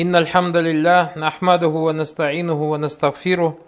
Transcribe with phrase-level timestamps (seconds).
[0.00, 3.58] إن الحمد لله نحمده ونستعينه ونستغفره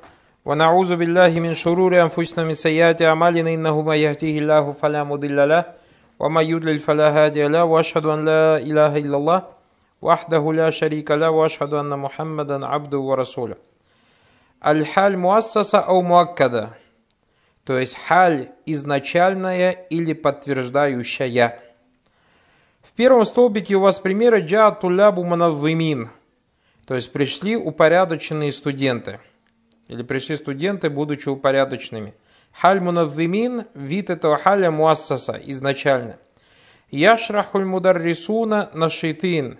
[0.44, 5.64] ونعوذ بالله من شرور أنفسنا من سيئات أعمالنا إنه ما يهديه الله فلا مضل له
[6.20, 9.42] وما يضلل فلا هادي له وأشهد أن لا إله إلا الله
[10.02, 13.56] وحده لا شريك له وأشهد أن محمدا عبده ورسوله.
[14.66, 16.68] الحال مؤسسة أو مؤكدة؟
[17.66, 21.58] То есть халь изначальная или подтверждающая.
[22.82, 26.08] В первом столбике у вас примеры джа тулябу манаввимин–
[26.86, 29.20] то есть пришли упорядоченные студенты,
[29.88, 32.14] или пришли студенты, будучи упорядоченными.
[32.52, 36.18] Халь муназымин, вид этого халя муассаса, изначально.
[36.90, 39.58] Яшрахуль мударрисуна нашитин,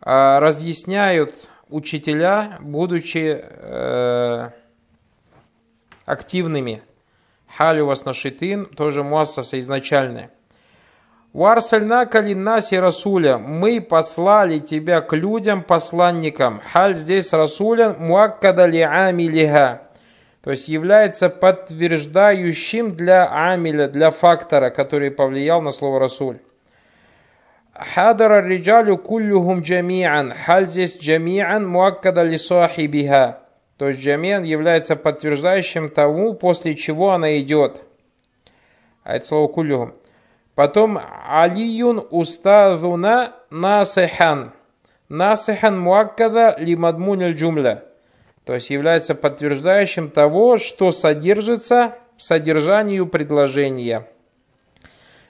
[0.00, 4.50] а, разъясняют учителя, будучи э,
[6.04, 6.82] активными.
[7.56, 10.30] Халь у вас нашитин, тоже муассаса изначальная.
[11.36, 16.62] Варсальна калиннаси Расуля, мы послали тебя к людям, посланникам.
[16.72, 19.82] Халь здесь Расуля муаккада ли амилиха.
[20.42, 26.38] То есть является подтверждающим для амиля, для фактора, который повлиял на слово Расуль.
[27.74, 30.32] Хадара риджалю куллюхум джамиан.
[30.46, 33.40] Халь здесь джамиан муаккада ли сахибиха.
[33.76, 37.82] То есть джамиан является подтверждающим тому, после чего она идет.
[39.04, 39.92] А это слово куллюхум.
[40.56, 44.54] Потом алиюн устазуна насихан.
[45.10, 47.84] Насихан муаккада ли мадмуниль джумля.
[48.46, 54.08] То есть является подтверждающим того, что содержится в содержанию предложения.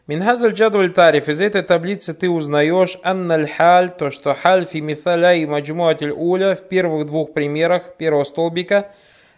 [0.07, 1.29] Минхазаль джадваль тариф.
[1.29, 6.55] Из этой таблицы ты узнаешь анналь халь, то что халь фи миталя и маджмуатиль уля
[6.55, 8.93] в первых двух примерах первого столбика.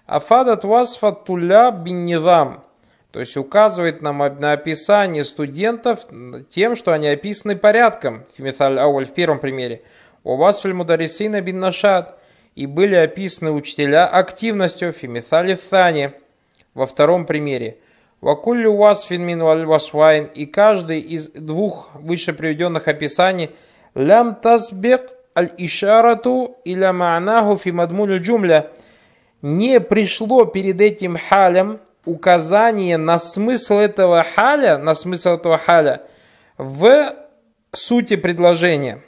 [0.05, 2.62] Афадат васфат туля бин низам.
[3.11, 6.06] То есть указывает нам на описание студентов
[6.51, 8.25] тем, что они описаны порядком.
[8.37, 9.83] Фимиталь ауль в первом примере.
[10.25, 12.19] У вас мударисина бин нашат.
[12.55, 16.13] И были описаны учителя активностью фимитали thani
[16.74, 17.79] во втором примере.
[18.20, 20.29] Вакуллю васфин мин васвайн.
[20.35, 23.51] И каждый из двух выше приведенных описаний
[23.95, 28.70] лям тазбек аль ишарату иля ма'наху фи мадмулю джумля.
[29.40, 36.02] Не пришло перед этим халем указание на смысл этого халя, на смысл этого халя
[36.57, 37.14] в
[37.73, 39.02] сути предложения.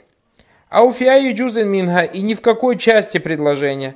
[0.69, 3.95] Ауфиаю джузен минха и ни в какой части предложения.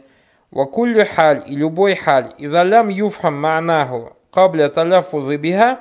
[0.52, 2.34] Вакуллю халь и любой халь.
[2.38, 5.80] И далям юфхам ма'наху кабля таляфузы биха,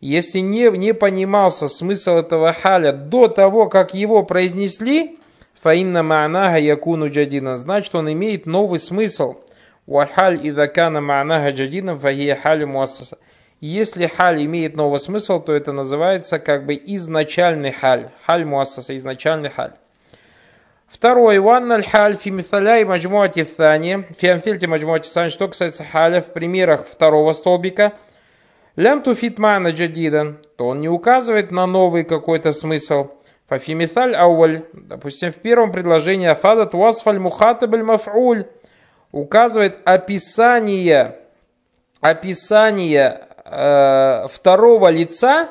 [0.00, 5.18] если не, не понимался смысл этого халя до того, как его произнесли,
[5.60, 9.38] фаинна ма'наха якуну джадина, значит он имеет новый смысл.
[9.88, 13.16] Вахаль идакана ма'наха джадина фахия халь муассаса.
[13.62, 18.10] Если халь имеет новый смысл, то это называется как бы изначальный халь.
[18.26, 19.72] Халь муассаса, изначальный халь.
[20.88, 26.34] Второй, ванна аль-халь фи миталяй маджмуати thani, фи амфильте маджмуати thani, что касается халя в
[26.34, 27.94] примерах второго столбика,
[28.76, 33.08] лям туфит мана джадидан, то он не указывает на новый какой-то смысл.
[33.48, 38.44] Фафи миталь ауаль, допустим, в первом предложении афадат васфаль мухатабаль маф'уль,
[39.12, 41.16] указывает описание,
[42.00, 45.48] описание э, второго лица,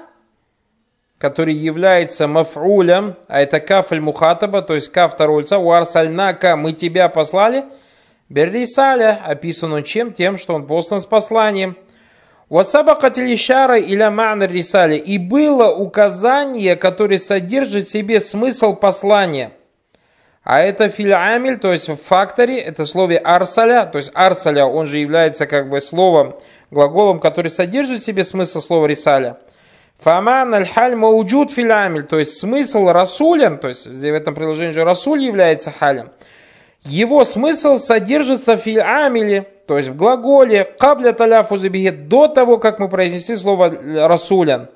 [1.18, 7.10] который является маф'улем, а это каф мухатаба, то есть каф второго лица, уарсальнака, мы тебя
[7.10, 7.66] послали,
[8.30, 10.14] беррисаля, описано чем?
[10.14, 11.76] Тем, что он послан с посланием.
[12.50, 14.96] Васабакат лишара иля ма'на рисали.
[14.96, 19.52] И было указание, которое содержит в себе смысл послания.
[20.50, 25.00] А это фильамиль, то есть в факторе, это слове арсаля, то есть арсаля, он же
[25.00, 26.38] является как бы словом,
[26.72, 29.40] глаголом, который содержит в себе смысл слова рисаля.
[30.00, 35.22] Фаман аль-халь мауджуд филямиль, то есть смысл расулен, то есть в этом приложении же расуль
[35.22, 36.12] является халем.
[36.84, 42.88] Его смысл содержится в филямиле, то есть в глаголе кабля таляфу до того, как мы
[42.88, 43.70] произнесли слово
[44.08, 44.70] расулян.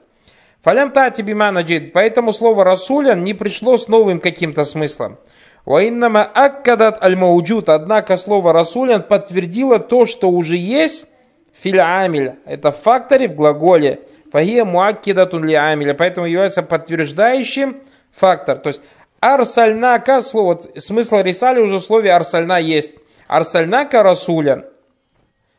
[0.64, 5.18] Фалям тати бимана поэтому слово расулян не пришло с новым каким-то смыслом.
[5.66, 11.06] Ваиннама аккадат аль мауджуд, однако слово расулян подтвердило то, что уже есть
[11.54, 14.02] филямиль, это в факторе, в глаголе.
[14.32, 17.82] Фагия муаккидатун ли амиля, поэтому является подтверждающим
[18.12, 18.58] фактор.
[18.58, 18.82] То есть
[19.20, 22.96] арсальнака, слово, смысл рисали уже в слове арсальна есть.
[23.28, 24.66] Арсальнака расулян.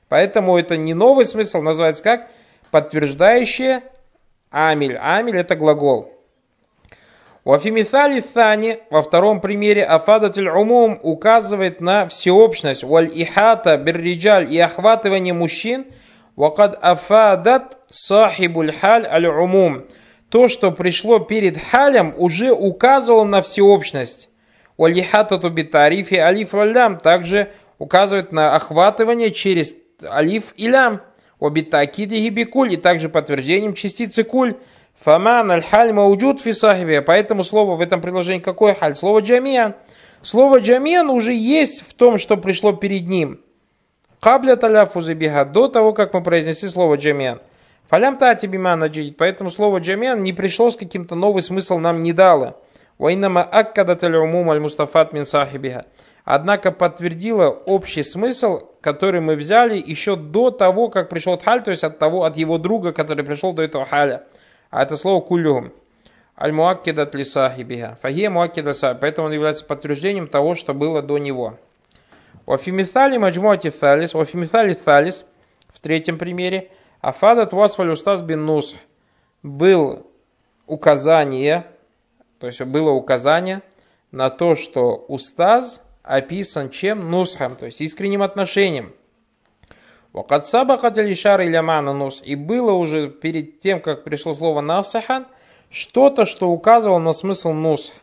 [0.08, 2.28] Поэтому это не новый смысл, называется как
[2.70, 3.82] подтверждающее
[4.50, 4.96] амиль.
[4.96, 6.12] Амиль это глагол.
[7.44, 15.34] Вафимитали Thani, во втором примере, афадатель умум указывает на всеобщность, валь ихата, берриджаль и охватывание
[15.34, 15.86] мужчин–
[16.36, 19.84] Вакад афадат сахибуль халь аль умум.
[20.30, 24.30] То, что пришло перед халем, уже указывало на всеобщность.
[24.78, 31.02] Валихатату битарифи алиф валям также указывает на охватывание через алиф и лям.
[31.38, 34.54] Обитакиди гибикуль и также подтверждением частицы куль.
[35.00, 37.02] Фаман аль-халь мауджуд фи сахибе.
[37.02, 38.94] Поэтому слово в этом предложении какое халь?
[38.94, 39.74] Слово джамиан.
[40.22, 43.40] Слово джамиан уже есть в том, что пришло перед ним.
[44.20, 47.40] Кабля таляфузы биха, до того, как мы произнесли слово джамиан.
[47.88, 49.16] Фалям тати бимана джид.
[49.16, 52.56] Поэтому слово джамиан не пришло с каким-то новый смысл нам не дало.
[52.98, 55.86] Вайнама аккадат аль-умум аль-мустафат мин сахибиха.
[56.24, 61.82] Однако подтвердила общий смысл, который мы взяли еще до того, как пришел халь, то есть
[61.82, 64.22] от того, от его друга, который пришел до этого халя.
[64.72, 65.70] А это слово кулюхум.
[66.40, 67.98] Аль-муаккидат ли сахибиха.
[68.00, 71.58] Фахия муаккидат Поэтому он является подтверждением того, что было до него.
[72.46, 75.26] Офимитали маджмуати талис, офимитали талис,
[75.68, 76.70] в третьем примере,
[77.02, 78.74] афадат васфаль устаз бин нус,
[79.42, 80.06] был
[80.66, 81.66] указание,
[82.40, 83.62] то есть было указание
[84.10, 87.10] на то, что устаз описан чем?
[87.10, 88.94] Нусхам, то есть искренним отношением.
[90.12, 92.22] Вакат сабахат лишар или нус.
[92.24, 95.26] И было уже перед тем, как пришло слово насахан,
[95.70, 97.94] что-то, что указывало на смысл нусх.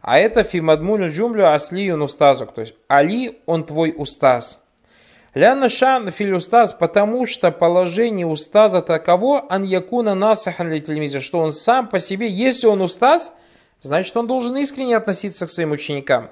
[0.00, 2.52] А это фимадмуль джумлю аслию устазук.
[2.52, 4.60] То есть Али, он твой устаз.
[5.34, 11.52] Ляна шан филь устаз, потому что положение устаза таково, ан якуна насахан ли что он
[11.52, 13.34] сам по себе, если он устаз,
[13.82, 16.30] значит он должен искренне относиться к своим ученикам.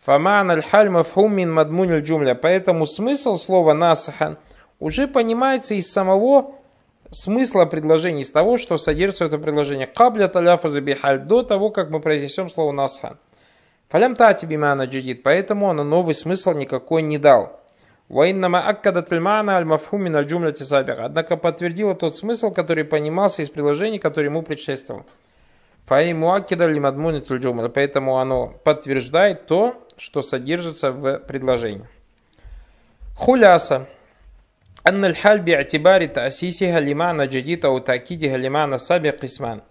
[0.00, 2.34] Фаман аль-халь мафхум мин мадмунь джумля.
[2.34, 4.38] Поэтому смысл слова насахан
[4.80, 6.56] уже понимается из самого
[7.10, 9.86] смысла предложения, из того, что содержится это предложение.
[9.86, 13.18] Кабля таляфу забихаль, до того, как мы произнесем слово насхан.
[13.90, 17.60] Фалям тати бимана джидид, поэтому он новый смысл никакой не дал.
[18.08, 21.04] Ваиннама аккада тельмана аль мафхумин аль джумля тисабиха.
[21.04, 25.06] Однако подтвердила тот смысл, который понимался из предложений, который ему предшествовал.
[25.86, 27.68] Фаи муакида лимадмуни джумля.
[27.68, 31.86] Поэтому оно подтверждает то, что содержится в предложении.
[33.16, 33.86] Хуляса.
[34.87, 39.61] أن الحال باعتبار تأسيسها لمعنى جديد أو تأكيدها لمعنى سابق قسمان.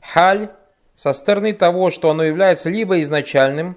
[0.00, 0.50] Халь
[0.94, 3.76] со стороны того, что оно является либо изначальным,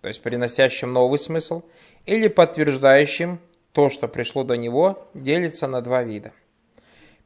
[0.00, 1.62] то есть приносящим новый смысл,
[2.06, 3.40] или подтверждающим
[3.72, 6.32] то, что пришло до него, делится на два вида.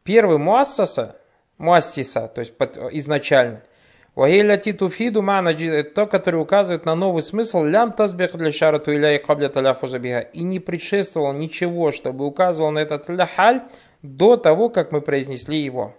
[0.02, 1.16] Первый муассаса,
[1.58, 2.54] муассиса, то есть
[2.92, 3.71] изначально –
[4.15, 9.17] Вагиля титуфиду мана то, который указывает на новый смысл лям тазбех для шарату иля и
[9.17, 10.19] кабля таляфу забига.
[10.19, 13.61] И не предшествовал ничего, чтобы указывал на этот ляхаль
[14.03, 15.95] до того, как мы произнесли его.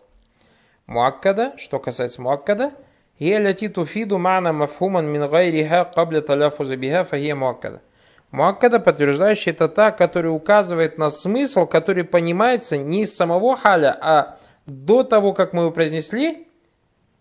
[0.86, 2.72] Муаккада, что касается муаккада,
[3.18, 7.80] Геля титуфиду мана мафхуман мин гайриха кабля таляфу забига фахия муаккада.
[8.30, 14.38] Муаккада, подтверждающий, это та, который указывает на смысл, который понимается не из самого халя, а
[14.66, 16.43] до того, как мы его произнесли,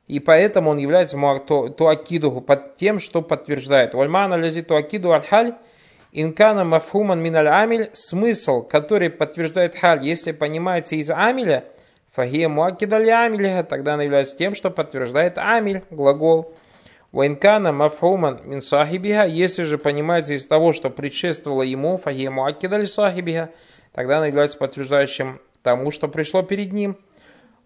[0.07, 3.93] и поэтому он является туакидуху под тем, что подтверждает.
[3.93, 5.55] Вальмана лязи туакиду аль-халь
[6.11, 11.65] инкана мафхуман миналь амиль смысл, который подтверждает халь, если понимается из амиля,
[12.11, 16.53] фахия муакида амиля, тогда она является тем, что подтверждает амиль, глагол.
[17.11, 23.51] Вайнкана мафхуман мин сахибиха, если же понимается из того, что предшествовало ему, фахия муакида сахибиха,
[23.93, 26.97] тогда она является подтверждающим тому, что пришло перед ним.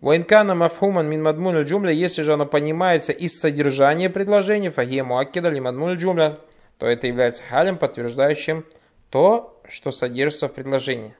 [0.02, 5.60] Вайнкана мафхуман мин мадмуль джумля, если же оно понимается из содержания предложения, фахия муаккида ли
[5.60, 6.38] мадмуль джумля,
[6.78, 8.64] то это является халем, подтверждающим
[9.10, 11.16] то, что содержится в предложении.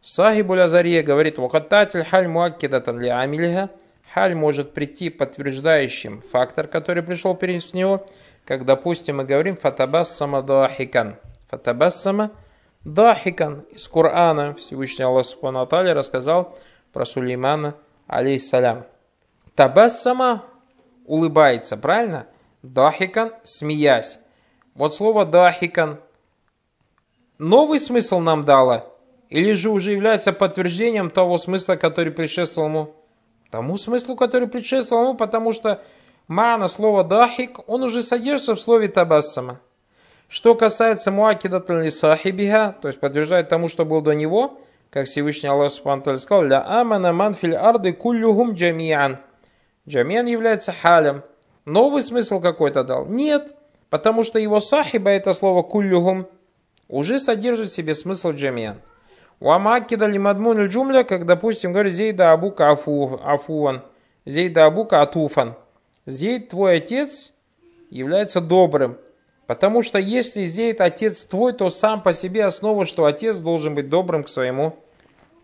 [0.00, 3.70] Сахибуль Азария говорит, вахаттатель халь муаккидатан ли амилиха,
[4.14, 8.06] халь может прийти подтверждающим фактор, который пришел перед него,
[8.46, 11.16] как, допустим, мы говорим фатабассама дахикан.
[11.48, 12.32] Фатабассама
[12.84, 13.66] дахикан.
[13.70, 16.58] Из Корана Всевышний Аллах Субхану рассказал
[16.92, 17.74] про Сулеймана,
[18.06, 18.84] алейхиссалям.
[19.54, 20.44] Табассама
[21.06, 22.26] улыбается, правильно?
[22.62, 24.18] Дахикан, смеясь.
[24.74, 26.00] Вот слово дахикан
[27.38, 28.90] новый смысл нам дало?
[29.28, 32.94] Или же уже является подтверждением того смысла, который предшествовал ему?
[33.50, 35.82] Тому смыслу, который предшествовал ему, потому что
[36.28, 39.60] мана слова дахик, он уже содержится в слове табассама.
[40.28, 44.58] Что касается муакидат сахибиха, то есть подтверждает тому, что был до него,
[44.94, 49.18] как Всевышний Аллах Субхану сказал, «Ля амана манфиль арды куллюхум джамиан».
[49.88, 51.24] Джамиан является халем.
[51.64, 53.04] Новый смысл какой-то дал?
[53.06, 53.56] Нет,
[53.90, 56.28] потому что его сахиба, это слово куллюхум,
[56.86, 58.76] уже содержит в себе смысл джамиан.
[59.40, 63.82] Уамакида лимадмун джумля, как, допустим, говорит, зейда абука афу, афуан,
[64.24, 65.56] зейда абука атуфан.
[66.06, 67.32] Зейд, твой отец,
[67.90, 68.98] является добрым.
[69.48, 73.90] Потому что если Зейд отец твой, то сам по себе основа, что отец должен быть
[73.90, 74.78] добрым к своему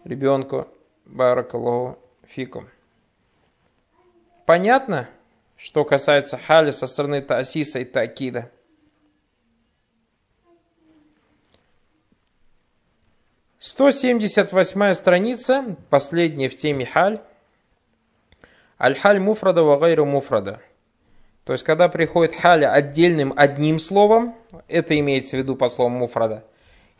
[0.05, 0.69] ребенку.
[1.05, 2.69] Баракаллаху фикум.
[4.47, 5.09] Понятно,
[5.57, 8.51] что касается хали со стороны Таасиса и Такида?
[13.59, 17.21] Сто семьдесят восьмая страница, последняя в теме халь.
[18.81, 20.63] Аль-халь муфрада вагайру муфрада.
[21.45, 24.35] То есть, когда приходит халя отдельным одним словом,
[24.69, 26.45] это имеется в виду по словам муфрада,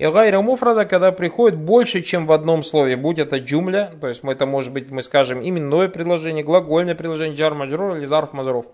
[0.01, 4.25] и гайра муфрада, когда приходит больше, чем в одном слове, будь это джумля, то есть
[4.25, 8.65] это может быть, мы скажем, именное предложение, глагольное предложение, джар маджрур или зарф мазруф.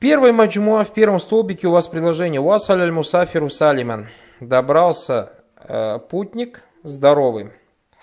[0.00, 4.08] Первый маджмуа в первом столбике у вас предложение «Васаль аль мусафиру салиман»
[4.40, 7.52] добрался э, путник здоровый.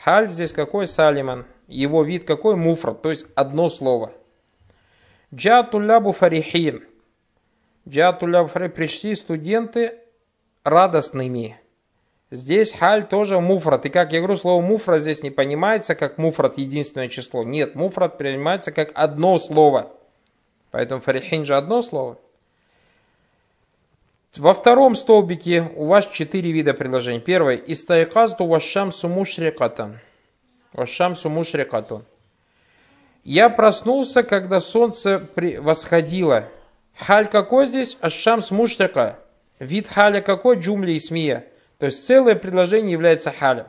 [0.05, 1.43] Халь здесь какой салиман?
[1.67, 2.55] Его вид какой?
[2.55, 4.13] Муфрат, то есть одно слово.
[5.35, 6.85] Джатулябу фарихин.
[7.89, 8.73] Джатулябу фарихин.
[8.73, 9.97] Пришли студенты
[10.63, 11.59] радостными.
[12.29, 13.85] Здесь халь тоже муфрат.
[13.85, 17.43] И как я говорю, слово муфрат здесь не понимается как муфрат единственное число.
[17.43, 19.91] Нет, муфрат принимается как одно слово.
[20.71, 22.17] Поэтому фарихин же одно слово.
[24.37, 27.19] Во втором столбике у вас четыре вида предложений.
[27.19, 27.55] Первое.
[27.55, 29.99] Истайказту вашам сумушрикатан.
[30.71, 32.05] Вашам сумушрикатун.
[33.25, 36.47] Я проснулся, когда солнце восходило.
[36.95, 37.97] Халь какой здесь?
[37.99, 39.19] Ашам смушрика.
[39.61, 40.57] Вид халя какой?
[40.57, 41.45] Джумли смия.
[41.77, 43.67] То есть целое предложение является халем.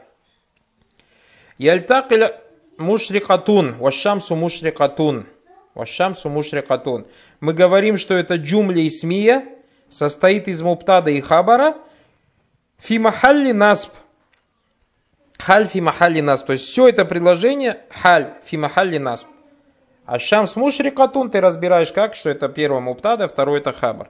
[1.58, 2.40] Яльтакиля
[2.78, 3.76] мушрикатун.
[3.76, 5.26] Вашамсу мушрикатун.
[5.74, 7.06] Вашамсу мушрикатун.
[7.40, 9.44] Мы говорим, что это джумли и смия
[9.90, 11.76] состоит из муптада и хабара.
[12.78, 13.92] Фи махалли насб.
[15.38, 16.22] Халь фи махалли.
[16.22, 19.26] То есть все это предложение халь фи махалли насб.
[20.06, 24.08] А шамс мушрикатун ты разбираешь как, что это первое муптада, второе это хабар.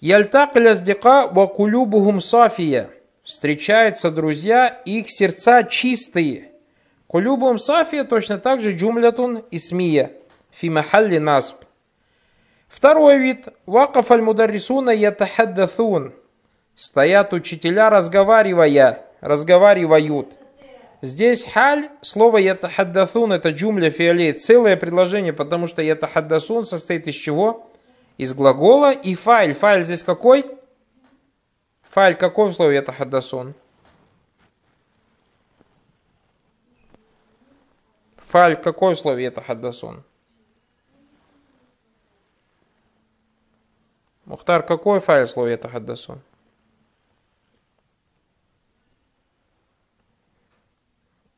[0.00, 2.90] Яльтак ляздика ва кулюбухум сафия.
[3.22, 6.50] Встречаются друзья, их сердца чистые.
[7.06, 10.12] Кулюбухум сафия точно так же джумлятун исмия.
[10.50, 11.56] Фи махалли насб.
[12.68, 13.48] Второй вид.
[13.64, 16.12] Вакаф аль-мударрисуна ятахаддαθун.
[16.74, 20.36] Стоят учителя, разговаривая, разговаривают.
[21.00, 27.70] Здесь халь, слово ятахаддасун, это джумля фиолей, целое предложение, потому что ятахаддасун состоит из чего?
[28.16, 29.52] Из глагола и файль.
[29.52, 30.58] Файль здесь какой?
[31.82, 33.54] Файль какой в слове ятахаддасун?
[38.16, 40.02] Файль какой в слове ятахаддасун?
[44.24, 46.20] Мухтар, какой файл в слове ятахаддасун?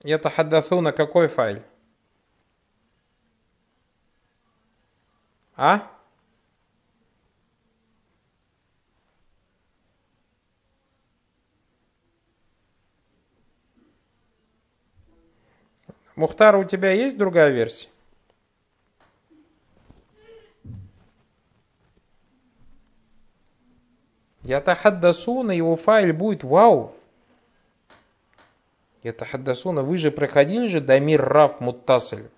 [0.03, 1.63] Ятахаддасуна какой файл?
[5.55, 5.98] А?
[16.19, 17.87] Мухтар, у тебя есть другая версия?
[24.43, 26.93] Ятахаддасуна, его файл будет вау.
[29.05, 32.29] Это хаддасуна, вы же проходили же Дамир Раф Муттасель.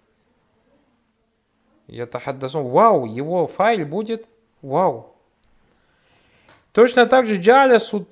[1.89, 4.29] Это хаддасун, вау, его файл будет
[4.61, 5.17] вау.
[6.73, 8.07] Точно так же джалясу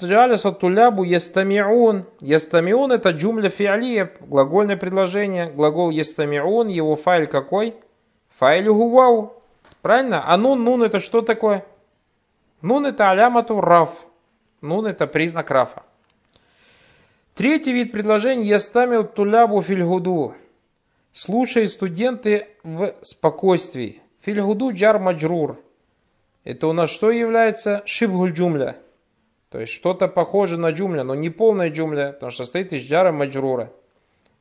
[0.53, 2.07] тулябу ястамиун.
[2.21, 5.47] Ястамиун это джумля фиалия, глагольное предложение.
[5.47, 7.77] Глагол ястамиун, его файл какой?
[8.37, 9.35] Файл вау.
[9.81, 10.29] Правильно?
[10.29, 11.65] А нун, нун это что такое?
[12.61, 14.07] Нун это алямату раф.
[14.61, 15.85] Нун это признак рафа.
[17.37, 20.35] Третий вид предложений «Ястамил тулябу фильгуду».
[21.13, 24.03] Слушай студенты в спокойствии.
[24.21, 25.61] Фильгуду джар маджрур.
[26.45, 27.83] Это у нас что является?
[27.85, 28.77] Шибгуль джумля.
[29.51, 33.13] То есть что-то похоже на джумля, но не полная джумля, потому что состоит из джара
[33.13, 33.73] маджрура.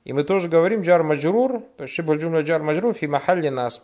[0.03, 3.81] И мы тоже говорим джар маджрур, то есть шибгуль джумля джар маджрур фи махалли нас.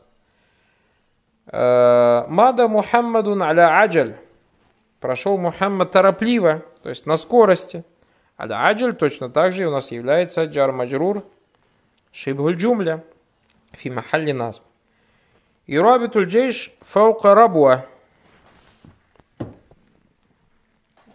[1.47, 4.15] Э, Мада Мухаммадун аля аджаль.
[4.99, 7.83] Прошел Мухаммад торопливо, то есть на скорости.
[8.39, 11.23] Аль-Аджаль точно так же у нас является джар маджрур
[12.11, 13.03] шибгуль джумля
[13.71, 14.61] фи махалли нас.
[15.65, 17.85] И рабитуль джейш фаука рабуа.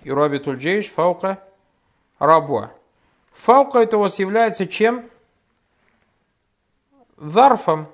[0.02, 1.42] И рабитуль джейш фаука
[2.18, 2.70] рабуа.
[3.32, 5.08] Фаука это у вас является чем?
[7.16, 7.88] Зарфом.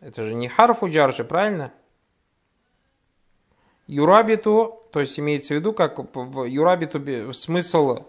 [0.00, 1.72] Это же не харфу джаржи, правильно?
[3.86, 8.04] Юрабиту, то есть имеется в виду, как юрабиту смысл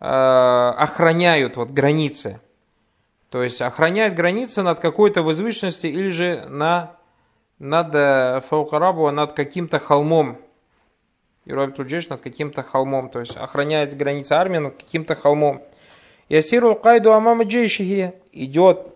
[0.00, 2.40] Э, охраняют вот границы.
[3.30, 6.96] То есть охраняют границы над какой-то возвышенности или же на,
[7.58, 10.40] над э, Фаукарабу, над каким-то холмом.
[11.48, 13.08] Юраб Туджеш над каким-то холмом.
[13.08, 15.62] То есть охраняет границы армии над каким-то холмом.
[16.28, 18.92] Ясиру Кайду Амама Джейшихи идет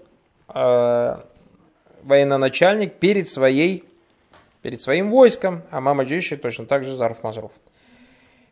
[0.54, 1.16] э,
[2.02, 3.84] военачальник перед своей
[4.60, 7.50] перед своим войском, а мама Джейши точно так же Зарф Мазруф.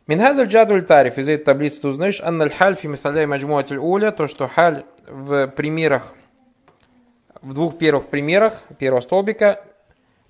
[0.07, 4.27] Минхазаль джадуль тариф, из этой таблицы ты узнаешь, анналь халь фи миталяй маджмуатиль уля, то,
[4.27, 6.13] что халь в примерах,
[7.41, 9.63] в двух первых примерах, первого столбика,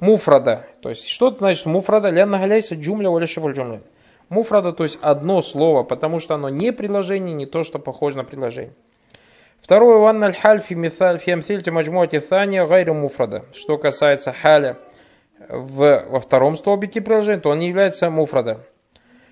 [0.01, 0.65] муфрада.
[0.81, 2.09] То есть, что это значит муфрада?
[2.09, 3.81] Лян нагаляйся джумля шибуль джумля.
[4.27, 8.25] Муфрада, то есть одно слово, потому что оно не предложение, не то, что похоже на
[8.25, 8.73] предложение.
[9.61, 10.61] Второе, ванна аль-халь
[11.71, 13.45] маджмуати thания гайру муфрада.
[13.53, 14.77] Что касается халя
[15.49, 18.61] в, во втором столбике приложения, то он не является муфрада.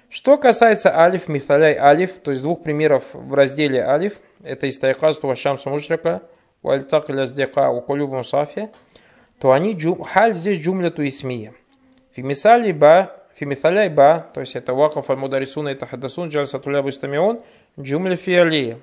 [0.10, 5.36] Что касается алиф, мифаляй алиф, то есть двух примеров в разделе алиф, это из тайкасту
[5.36, 6.24] шамсу мушрика,
[6.62, 8.70] вальтак ляздека укулюбу сафия,
[9.39, 11.55] то они джум, халь здесь джумляту исмия.
[12.13, 17.41] Фимисали ба, фимисаляй ба, то есть это вакаф аль-мударисуна и тахадасун джальсатуля бустамион,
[17.79, 18.79] джумля фиалия.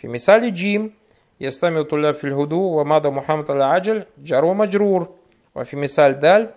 [0.00, 0.92] في مثال جيم
[1.40, 5.08] يستمع الطلاب في الهدوء وماذا محمد العجل جار ومجرور
[5.54, 6.54] وفي مثال دال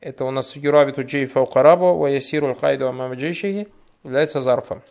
[0.00, 3.68] это у нас юрабиту джей фауқараба ва ясиру аль-кайду амама джейшихи
[4.04, 4.82] является зарфом.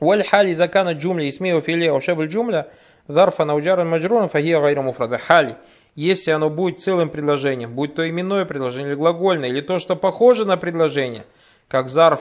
[0.00, 2.64] والحال إذا كانت جملة اسمية وفعلية أو شبه الجملة
[3.12, 5.18] ظرفا أو جارا مجرورا فهي غير مفردة.
[5.18, 5.56] Хали,
[5.94, 10.44] если оно будет целым предложением, будь то именное предложение или глагольное, или то, что похоже
[10.44, 11.24] на предложение,
[11.68, 12.20] как зарф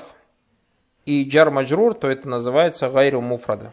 [1.06, 3.72] и джар маджрур, то это называется гайру муфрада.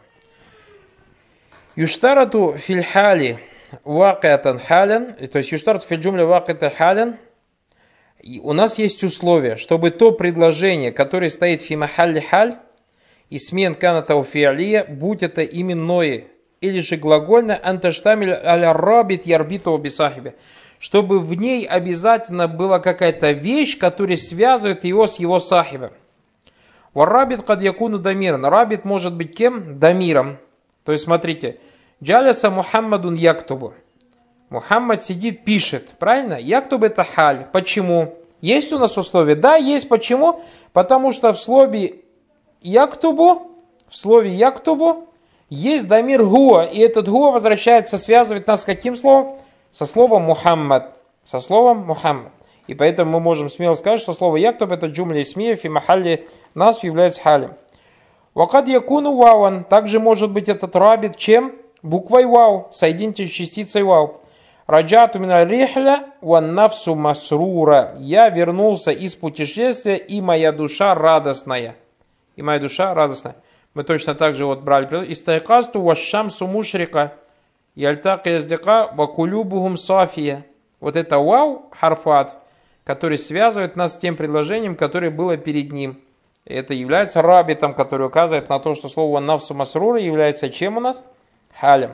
[1.75, 3.39] Юштарату фильхали
[3.83, 7.17] вакиатан халян, то есть юштарату фильджумля вакиата халян,
[8.41, 12.55] у нас есть условия, чтобы то предложение, которое стоит в фимахалли халь,
[13.32, 16.24] и смен каната уфиалия, будь это именное
[16.60, 20.34] или же глагольное, анташтамиль аля рабит ярбиту бисахибе,
[20.78, 25.92] чтобы в ней обязательно была какая-то вещь, которая связывает его с его сахибом.
[26.92, 28.44] Варабит кад якуну дамиран.
[28.44, 29.78] Рабит может быть кем?
[29.78, 30.36] Дамиром.
[30.84, 31.58] То есть, смотрите,
[32.02, 33.72] Джаляса Мухаммадун Яктубу.
[34.50, 35.88] Мухаммад сидит, пишет.
[35.98, 36.34] Правильно?
[36.34, 37.46] Яктуб это халь.
[37.50, 38.18] Почему?
[38.42, 39.36] Есть у нас условия?
[39.36, 39.88] Да, есть.
[39.88, 40.42] Почему?
[40.74, 42.01] Потому что в слове
[42.62, 43.50] Яктубу,
[43.88, 45.08] в слове Яктубу
[45.48, 46.64] есть дамир гуа.
[46.64, 49.38] И этот гуа возвращается, связывает нас с каким словом?
[49.70, 50.96] Со словом Мухаммад.
[51.24, 52.32] Со словом Мухаммад.
[52.66, 56.82] И поэтому мы можем смело сказать, что слово Яктуб это джумля исмиев и махалли нас
[56.82, 57.54] является халем.
[58.34, 59.64] Вакад якуну вауан.
[59.64, 61.52] Также может быть этот рабит чем?
[61.82, 62.68] Буквой вау.
[62.70, 64.20] Соедините с частицей вау.
[64.66, 67.94] Раджату мина рихля ван нафсу масрура.
[67.98, 71.76] Я вернулся из путешествия, и моя душа радостная.
[72.36, 73.36] И моя душа радостная.
[73.74, 74.86] Мы точно так же вот брали.
[75.12, 77.14] Истайкасту вашамсу мушрика.
[77.74, 80.44] Яльтак яздика вакулюбухум сафия.
[80.80, 82.36] Вот это вау, харфат,
[82.84, 86.00] который связывает нас с тем предложением, которое было перед ним.
[86.44, 91.04] Это является рабитом, который указывает на то, что слово «навсу масрура» является чем у нас?
[91.60, 91.92] Халем.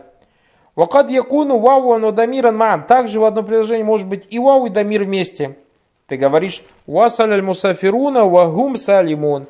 [0.75, 2.87] Вакад якуну вау дамиран ман.
[2.87, 5.59] Также в одном предложении может быть и вау, и дамир вместе.
[6.07, 9.49] Ты говоришь «Васаль аль мусафируна вагум салимун».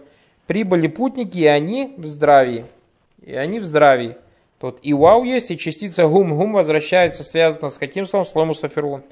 [0.48, 2.64] Прибыли путники, и они в здравии.
[3.22, 4.16] И они в здравии.
[4.58, 6.34] Тут и вау есть, и частица гум.
[6.34, 8.26] Гум возвращается, связано с каким словом?
[8.26, 9.02] Словом мусафирун.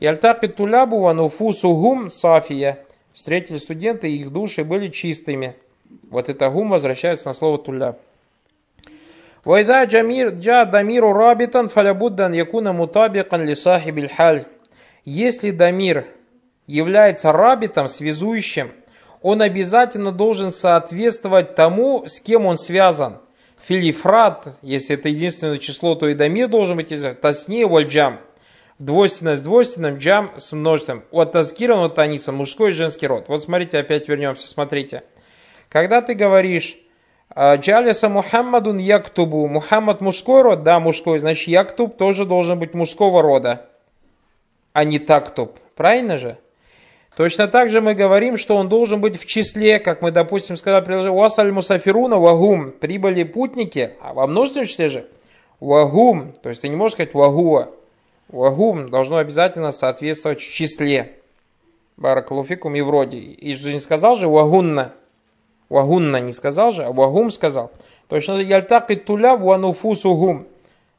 [0.00, 5.54] И альтаки тулябу вануфусу гум сафия встретили студенты, их души были чистыми.
[6.10, 7.96] Вот это гум возвращается на слово туля.
[9.44, 14.44] Вайда джамир джа дамиру рабитан фалябуддан якуна мутабикан лисахибиль халь.
[15.04, 16.06] Если дамир
[16.66, 18.72] является рабитом, связующим,
[19.22, 23.18] он обязательно должен соответствовать тому, с кем он связан.
[23.62, 28.20] Филифрат, если это единственное число, то и дамир должен быть тасне вальджам–
[28.80, 31.04] двойственность с двойственным, джам с множеством.
[31.12, 33.26] От таскиром, от танисом, мужской и женский род.
[33.28, 35.04] Вот смотрите, опять вернемся, смотрите.
[35.68, 36.78] Когда ты говоришь
[37.28, 43.22] «А, Джалиса Мухаммадун Яктубу, Мухаммад мужской род, да, мужской, значит Яктуб тоже должен быть мужского
[43.22, 43.68] рода,
[44.72, 45.58] а не Тактуб.
[45.76, 46.38] Правильно же?
[47.20, 50.82] Точно так же мы говорим, что он должен быть в числе, как мы, допустим, сказали,
[50.82, 55.06] приложили «Уасаль Мусафируна вагум»– прибыли путники, а во множественном числе же
[55.60, 57.68] «вагум», то есть ты не можешь сказать «вагуа»,
[58.28, 61.18] Вагум должно обязательно соответствовать в числе.
[61.98, 63.18] Баракалуфикум и вроде.
[63.18, 64.94] И же не сказал же вагунна.
[65.68, 67.70] Вагунна не сказал же, а вагум сказал.
[68.08, 70.46] Точно яльтак и туля вануфусугум.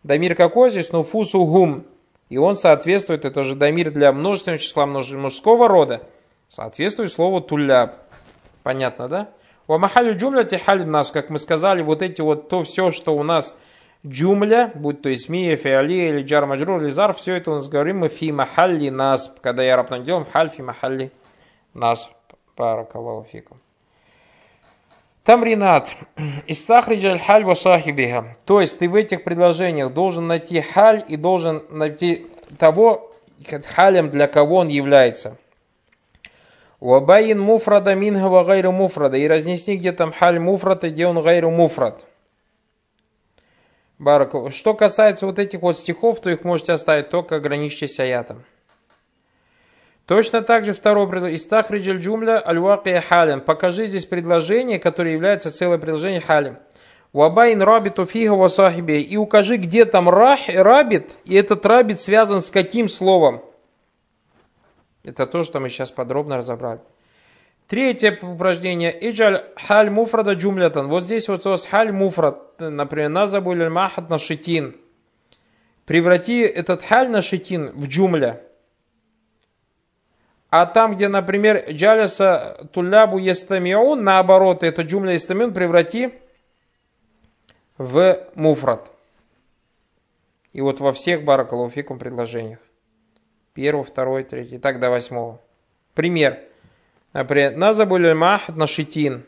[0.03, 0.91] Дамир какой здесь?
[0.91, 1.83] Нуфусугум.
[2.31, 6.03] И он соответствует, это же дамир для множественного числа мужского рода.
[6.47, 7.95] Соответствует слову туля.
[8.63, 9.29] Понятно, да?
[9.67, 13.53] Вамахалю джумля тихаль нас, как мы сказали, вот эти вот то все, что у нас
[14.07, 17.99] джумля, будь то исмия, фиали или джар маджрур или зар, все это у нас говорим
[17.99, 21.11] мы фи махалли нас, когда я раб делаем, халь фи махалли
[21.73, 22.09] нас.
[22.55, 23.60] Баракаллаху фикум.
[25.31, 25.95] Тамринат.
[26.45, 28.35] Истахриджаль халь васахибиха.
[28.43, 32.27] То есть ты в этих предложениях должен найти халь и должен найти
[32.59, 33.13] того,
[33.73, 35.37] халем для кого он является.
[36.81, 39.15] Вабайн муфрада минга ва гайру муфрада.
[39.15, 42.03] И разнеси, где там халь муфрад, и где он гайру муфрад.
[43.99, 44.51] Барак.
[44.51, 48.43] Что касается вот этих вот стихов, то их можете оставить, только ограничьтесь аятом.
[50.05, 51.37] Точно так же второе предложение.
[51.37, 53.41] Истахриджаль джумля аль халим.
[53.41, 56.57] Покажи здесь предложение, которое является целое предложение халим.
[57.13, 59.01] Вабайн рабиту фига васахибе.
[59.01, 63.43] И укажи, где там рах, рабит, и этот рабит связан с каким словом.
[65.03, 66.79] Это то, что мы сейчас подробно разобрали.
[67.67, 68.95] Третье упражнение.
[69.09, 70.87] Иджаль халь муфрада джумлятан.
[70.87, 72.59] Вот здесь вот у вас халь муфрад.
[72.59, 74.75] Например, назабуль махат на шитин.
[75.85, 78.41] Преврати этот халь на шитин в джумля.
[80.51, 86.13] А там, где, например, джаляса тулябу естамиун, наоборот, это джумля естамиун преврати
[87.77, 88.91] в муфрат.
[90.51, 92.59] И вот во всех баракалуфикум предложениях.
[93.53, 95.39] Первый, второй, третий, так до восьмого.
[95.93, 96.39] Пример.
[97.13, 99.23] Например, назабуль махат на шитин.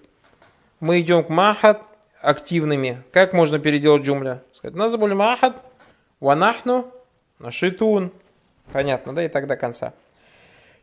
[0.82, 1.84] Мы идем к махат
[2.22, 3.02] активными.
[3.14, 4.44] Как можно переделать джумля?
[4.52, 5.64] Сказать, назабуль махат,
[6.20, 6.92] ванахну,
[7.40, 8.12] на шитун.
[8.74, 9.94] Понятно, да, и так до конца.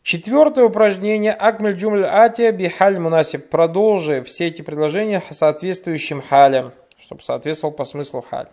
[0.02, 3.50] Четвертое упражнение «Акмель джумль атия бихаль мунасиб».
[3.50, 8.48] Продолжи все эти предложения соответствующим халям, чтобы соответствовал по смыслу халь.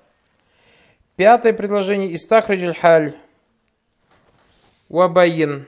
[1.15, 3.15] Пятое предложение «Истахриджаль халь
[4.89, 5.67] вабаин».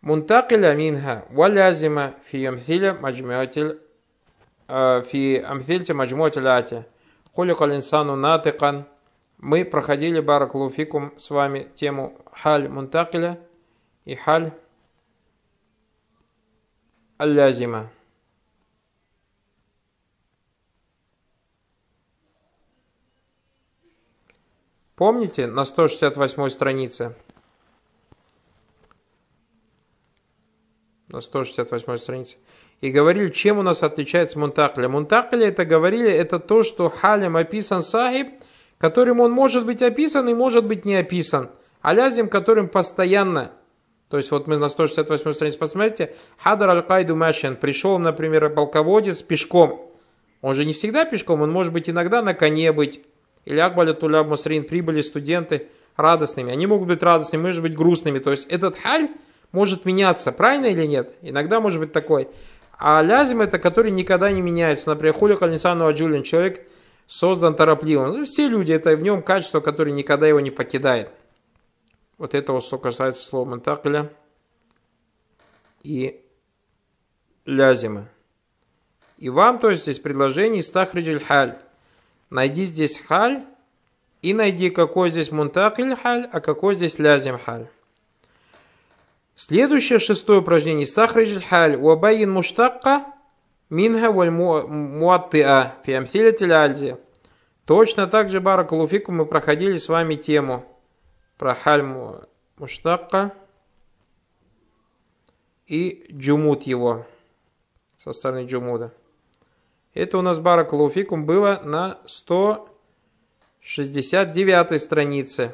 [0.00, 3.78] Мунтакиля минха валязима фи амфиля маджмиатиль
[4.66, 6.84] э, фи амфильте маджмуатиль атия.
[7.32, 8.86] Хуликал инсану натыкан.
[9.38, 13.38] Мы проходили, Бараклуфикум с вами тему халь мунтакиля–
[14.04, 14.52] и халь
[17.18, 17.90] аллязима.
[24.96, 27.16] Помните на 168 странице?
[31.08, 32.36] На 168 странице.
[32.80, 34.88] И говорили, чем у нас отличается мунтакля.
[34.88, 38.28] Мунтакля это говорили, это то, что халям описан сахиб,
[38.78, 41.50] которым он может быть описан и может быть не описан.
[41.80, 43.52] А лязим, которым постоянно.
[44.12, 46.14] То есть вот мы на 168 странице посмотрите.
[46.36, 47.56] Хадар аль-Кайду Машин.
[47.56, 49.90] Пришел, например, полководец пешком.
[50.42, 53.00] Он же не всегда пешком, он может быть иногда на коне быть
[53.46, 56.52] или Акбаля Туляб Мусрин, прибыли студенты радостными.
[56.52, 58.18] Они могут быть радостными, может быть грустными.
[58.18, 59.08] То есть этот халь
[59.50, 61.14] может меняться, правильно или нет?
[61.22, 62.28] Иногда может быть такой.
[62.78, 64.90] А лязим это, который никогда не меняется.
[64.90, 66.66] Например, хуля калисану аджулин, человек
[67.06, 68.10] создан торопливым.
[68.10, 71.08] Ну, все люди, это в нем качество, которое никогда его не покидает.
[72.22, 74.12] Вот этого, что касается слова мантакля
[75.82, 76.24] и
[77.46, 78.06] лязима.
[79.18, 81.58] И вам, то есть, здесь предложение стахриджель халь.
[82.30, 83.42] Найди здесь халь
[84.20, 87.66] и найди, какой здесь мунтакиль халь, а какой здесь лязим халь.
[89.34, 90.86] Следующее шестое упражнение.
[90.86, 91.74] Стахриджь халь.
[91.74, 93.04] Уабайин муштакка
[93.68, 96.98] минха валь муаттиа фи амфилятиль альзи.
[97.64, 100.71] Точно так же, Баракалуфику, мы проходили с вами тему
[101.42, 101.82] про халь
[102.56, 103.34] муштакка
[105.66, 107.04] и джумут его
[107.98, 108.94] со стороны джумуда.
[109.92, 115.52] Это у нас Баракалуфикум было на 169 странице.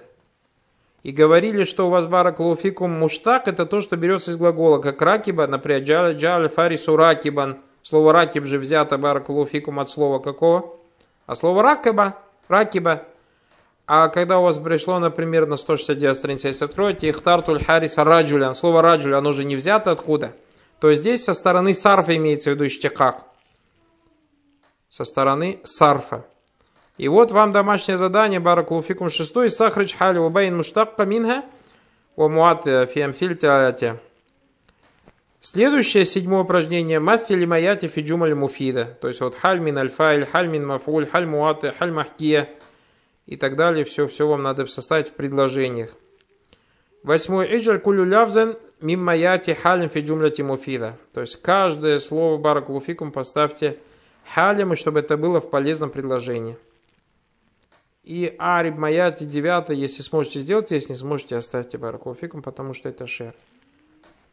[1.03, 5.47] И говорили, что у вас Баракалуфикум муштак это то, что берется из глагола, как ракиба,
[5.47, 7.63] например, джаль, джаль фарису ракибан.
[7.81, 10.77] Слово ракиб же взято Баракалуфикум от слова какого?
[11.25, 13.07] А слово ракиба, ракиба.
[13.91, 18.83] А когда у вас пришло, например, на 169 странице, если откроете, ихтартуль хариса раджулян, слово
[18.83, 20.37] раджуля, оно же не взято откуда?
[20.79, 23.25] То здесь со стороны сарфа имеется в виду иштикак
[24.91, 26.27] со стороны сарфа.
[26.99, 31.45] И вот вам домашнее задание, Баракулуфикум 6, Сахрич хали убайн муштакка минха,
[32.15, 33.39] о муат фиамфиль
[35.41, 37.01] Следующее, седьмое упражнение.
[37.01, 38.99] Маффили маяти фиджумаль муфида.
[39.01, 42.51] То есть вот хальмин альфайль, хальмин мафуль, халь муаты, халь махкия
[43.29, 43.85] и так далее.
[43.85, 45.95] Все, все вам надо составить в предложениях.
[47.03, 47.47] Восьмой.
[47.59, 50.97] Иджаль кулю лявзен мим маяти халим фиджумляти муфида.
[51.13, 53.79] То есть каждое слово баракулуфикум поставьте
[54.35, 56.57] халим, и чтобы это было в полезном предложении.
[58.03, 63.07] И ариб маяти 9, если сможете сделать, если не сможете, оставьте баракулуфикум, потому что это
[63.07, 63.35] шер.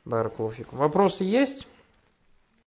[0.06, 0.80] Баракулуфикум.
[0.80, 1.68] Вопросы есть?